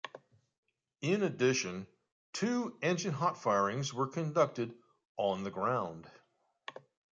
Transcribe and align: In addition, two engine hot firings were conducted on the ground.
In 1.01 1.21
addition, 1.21 1.85
two 2.33 2.75
engine 2.81 3.13
hot 3.13 3.37
firings 3.39 3.93
were 3.93 4.07
conducted 4.07 4.73
on 5.15 5.43
the 5.43 5.51
ground. 5.51 6.09